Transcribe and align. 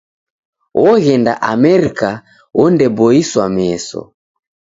Oghenda 0.87 1.33
Amerika 1.53 2.09
ondeboiswa 2.65 3.45
meso. 3.57 4.01